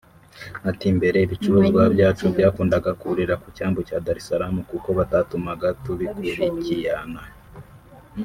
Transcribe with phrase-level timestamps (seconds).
[0.69, 7.21] Ati “Mbere ibicuruzwa byacu byakundaga kuburira ku cyambu cya Dar-es-Salaam kuko batatumaga tubikurikiana